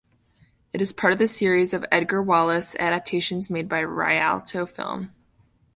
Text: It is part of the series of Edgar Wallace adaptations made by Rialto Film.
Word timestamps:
It 0.73 0.81
is 0.81 0.93
part 0.93 1.13
of 1.13 1.19
the 1.19 1.27
series 1.27 1.75
of 1.75 1.85
Edgar 1.91 2.23
Wallace 2.23 2.75
adaptations 2.79 3.51
made 3.51 3.69
by 3.69 3.81
Rialto 3.83 4.65
Film. 4.65 5.13